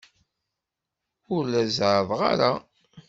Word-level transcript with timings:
Ur 1.35 1.43
la 1.51 1.63
zeɛɛḍeɣ 1.77 2.21
ara. 2.31 2.51